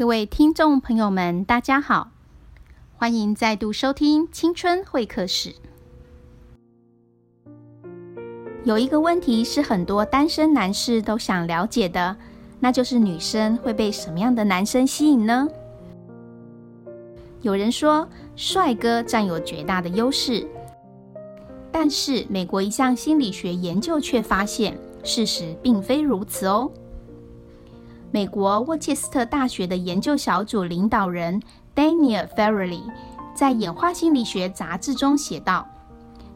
[0.00, 2.10] 各位听众朋友们，大家好，
[2.96, 5.50] 欢迎再度收听《青春会客室》。
[8.64, 12.16] 有一个问题是很多单身男士都想了解的，
[12.60, 15.46] 那就是女生会被什么样的男生吸引呢？
[17.42, 20.48] 有人说，帅哥占有绝大的优势，
[21.70, 26.72] 但是美国一项心理学研究却发现，事实并非如此哦。
[28.12, 31.40] 美国沃切斯特大学的研究小组领导人
[31.76, 32.82] Daniel Farrelly
[33.34, 35.64] 在《演化心理学》杂志中写道：“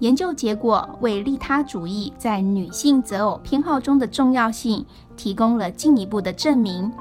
[0.00, 4.84] 研究结果为利他主义在女性择偶偏好中的重要性
[5.16, 6.92] 提供了进一步的证明。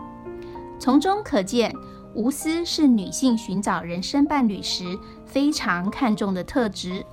[0.77, 1.73] 从中可见，
[2.13, 7.03] 无私是女性寻找人生伴侣时非常看重的特质。”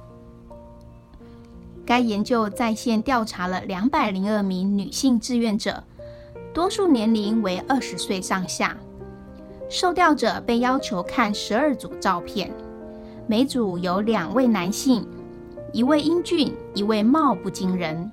[1.87, 5.82] 该研究在线调查了两百零二名女性志愿者。
[6.56, 8.74] 多数年龄为二十岁上下，
[9.69, 12.51] 受调者被要求看十二组照片，
[13.26, 15.07] 每组有两位男性，
[15.74, 18.10] 一位英俊，一位貌不惊人。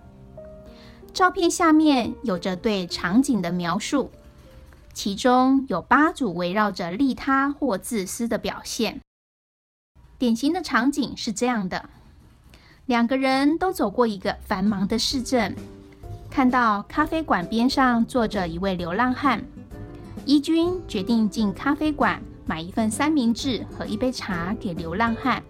[1.14, 4.12] 照片下面有着对场景的描述，
[4.94, 9.00] 其中有八组围绕着利他或自私的表现。
[10.18, 11.88] 典型的场景是这样的：
[12.88, 15.56] 两个人都走过一个繁忙的市镇。
[16.34, 19.40] 看到咖啡馆边上坐着一位流浪汉，
[20.26, 25.44] 一军决定进咖啡馆买一份三明治和一杯茶给流浪汉。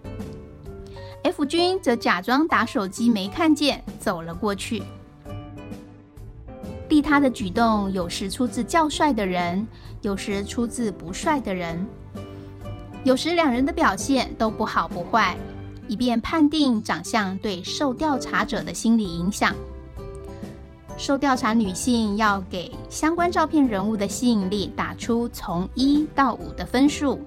[1.22, 4.82] F 君则假装打手机没看见，走了过去。
[6.90, 9.66] 利他的举动有时出自较帅的人，
[10.02, 11.82] 有时出自不帅的人，
[13.04, 15.34] 有时两人的表现都不好不坏，
[15.88, 19.56] 以便判定长相对受调查者的心理影响。
[20.96, 27.20] 受调查女性要给相关照片人物的吸引力打出从一到五的分数。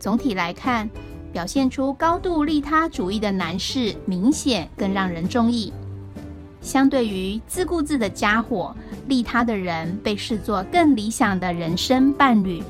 [0.00, 0.88] 总体来看，
[1.32, 5.72] 表现出高度利他主义的男士明显更让人中意。
[6.60, 8.74] 相对于自顾自的家伙，
[9.06, 12.62] 利他的人被视作更理想的人生伴侣。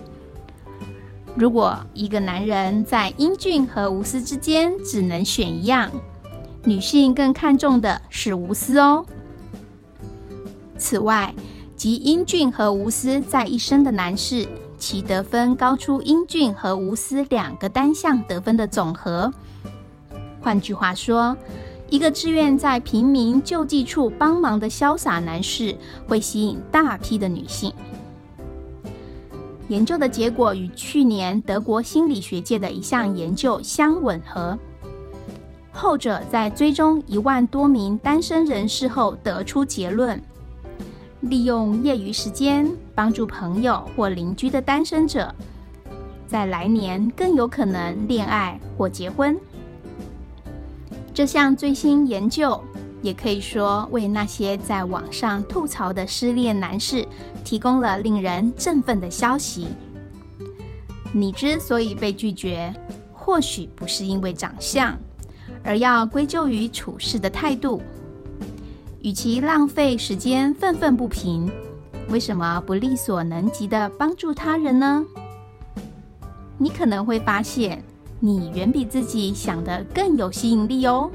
[1.36, 5.90] 如果一个男人在英俊和无私之间只能选一样，
[6.64, 9.06] 女性更看重的是无私哦。
[10.78, 11.34] 此外，
[11.76, 14.46] 集英俊和无私在一身的男士，
[14.78, 19.32] 其得分高出英俊和无私两个单项得分的总和。
[20.40, 21.36] 换句话说，
[21.90, 27.72] 一个志愿在平民救济处帮忙的潇洒男士，会吸引大批的女性。
[29.68, 34.58] 研究的结果与去年德国心理学界的一项研究相吻合。
[35.72, 40.20] 后者在追踪一万多名单身人士后得出结论。
[41.20, 45.34] 利用业余时间帮助朋友或邻居的单身者，
[46.26, 49.36] 在来年更有可能恋爱或结婚。
[51.12, 52.62] 这项最新研究
[53.02, 57.04] 也可以说为那些在网上吐槽的失恋男士
[57.44, 59.66] 提供了令人振奋的消息。
[61.12, 62.72] 你之所以被拒绝，
[63.12, 64.96] 或许不是因为长相，
[65.64, 67.82] 而要归咎于处事的态度。
[69.08, 71.50] 与其浪费时间愤愤不平，
[72.10, 75.02] 为什么不力所能及的帮助他人呢？
[76.58, 77.82] 你可能会发现，
[78.20, 81.10] 你远比自己想的更有吸引力哦。